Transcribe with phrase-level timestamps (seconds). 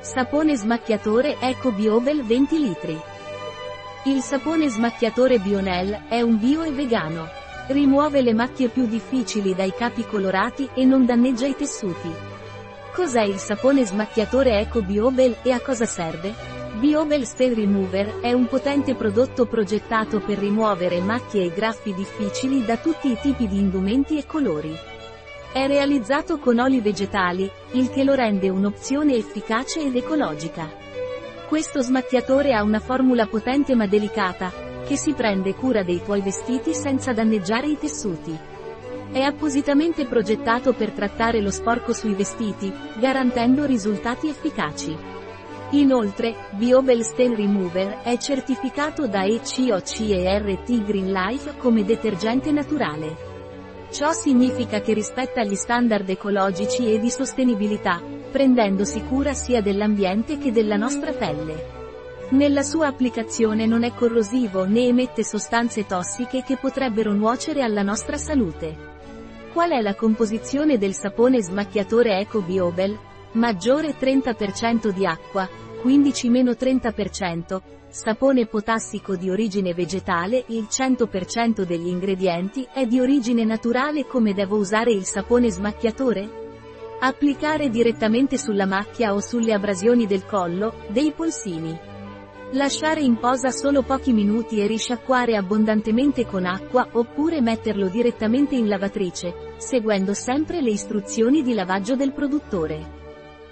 [0.00, 2.96] Sapone smacchiatore Eco Biobel 20 litri.
[4.04, 7.28] Il sapone smacchiatore Bionel è un bio e vegano.
[7.66, 12.10] Rimuove le macchie più difficili dai capi colorati e non danneggia i tessuti.
[12.94, 16.32] Cos'è il sapone smacchiatore Eco Biobel e a cosa serve?
[16.78, 22.76] Biobel Stain Remover è un potente prodotto progettato per rimuovere macchie e graffi difficili da
[22.76, 24.97] tutti i tipi di indumenti e colori.
[25.50, 30.70] È realizzato con oli vegetali, il che lo rende un'opzione efficace ed ecologica.
[31.48, 34.52] Questo smacchiatore ha una formula potente ma delicata,
[34.86, 38.38] che si prende cura dei tuoi vestiti senza danneggiare i tessuti.
[39.10, 44.94] È appositamente progettato per trattare lo sporco sui vestiti, garantendo risultati efficaci.
[45.70, 53.37] Inoltre, Biobel Stain Remover è certificato da ECOC e RT Green Life come detergente naturale.
[53.90, 60.52] Ciò significa che rispetta gli standard ecologici e di sostenibilità, prendendosi cura sia dell'ambiente che
[60.52, 61.76] della nostra pelle.
[62.30, 68.18] Nella sua applicazione non è corrosivo né emette sostanze tossiche che potrebbero nuocere alla nostra
[68.18, 68.76] salute.
[69.54, 72.96] Qual è la composizione del sapone smacchiatore Eco Biobel?
[73.38, 75.48] Maggiore 30% di acqua,
[75.84, 84.34] 15-30%, sapone potassico di origine vegetale, il 100% degli ingredienti è di origine naturale come
[84.34, 86.96] devo usare il sapone smacchiatore?
[86.98, 91.78] Applicare direttamente sulla macchia o sulle abrasioni del collo, dei polsini.
[92.54, 98.66] Lasciare in posa solo pochi minuti e risciacquare abbondantemente con acqua oppure metterlo direttamente in
[98.66, 102.97] lavatrice, seguendo sempre le istruzioni di lavaggio del produttore.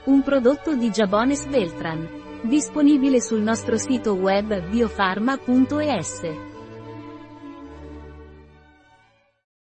[0.06, 2.08] Un prodotto di Jabones Beltran.
[2.42, 6.55] Disponibile sul nostro sito web biofarma.es.